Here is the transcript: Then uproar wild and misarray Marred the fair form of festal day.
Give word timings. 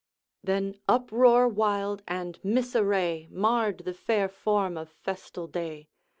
Then 0.43 0.79
uproar 0.89 1.47
wild 1.47 2.01
and 2.07 2.41
misarray 2.41 3.29
Marred 3.29 3.83
the 3.85 3.93
fair 3.93 4.27
form 4.29 4.75
of 4.75 4.89
festal 4.89 5.45
day. 5.45 5.89